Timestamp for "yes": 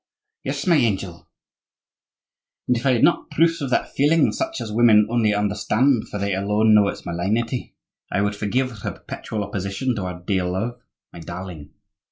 0.43-0.65